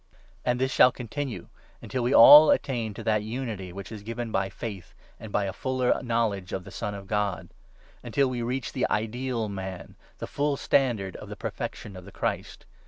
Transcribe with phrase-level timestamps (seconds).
[0.43, 1.49] And this shall 13 continue,
[1.79, 5.53] until we all attain to that unity which is given by faith and by a
[5.53, 7.49] fuller knowledge of the Son of God;
[8.01, 12.65] until we reach the ideal man— the full standard of the perfection of the Christ.